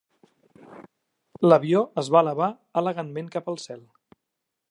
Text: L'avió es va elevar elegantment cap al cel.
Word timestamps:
L'avió 1.49 1.83
es 2.03 2.09
va 2.15 2.23
elevar 2.25 2.49
elegantment 2.83 3.31
cap 3.39 3.51
al 3.53 3.63
cel. 3.67 3.87